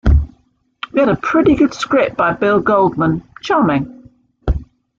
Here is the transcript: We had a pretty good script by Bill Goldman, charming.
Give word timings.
We 0.93 0.99
had 0.99 1.09
a 1.09 1.15
pretty 1.15 1.53
good 1.53 1.75
script 1.75 2.17
by 2.17 2.33
Bill 2.33 2.59
Goldman, 2.59 3.21
charming. 3.43 4.09